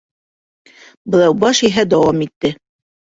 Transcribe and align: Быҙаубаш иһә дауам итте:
Быҙаубаш 1.15 1.61
иһә 1.67 1.83
дауам 1.91 2.25
итте: 2.27 2.51